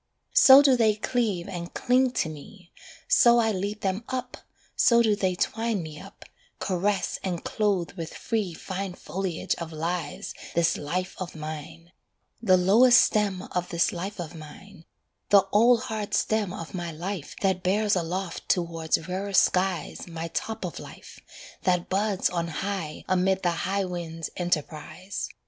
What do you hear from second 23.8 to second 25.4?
wind's enterprise.